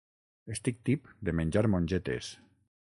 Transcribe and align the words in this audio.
Estic 0.55 0.79
tip 0.89 1.11
de 1.29 1.37
menjar 1.41 1.65
mongetes. 1.75 2.33